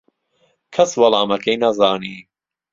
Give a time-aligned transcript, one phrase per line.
[0.73, 2.15] کەس وەڵامەکەی نەزانی.